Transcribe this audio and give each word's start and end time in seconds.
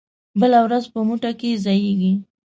بله 0.39 0.59
ورځ 0.65 0.83
په 0.93 0.99
مو 1.07 1.15
ټه 1.23 1.31
کې 1.39 1.49
ځائېږي 1.63 2.13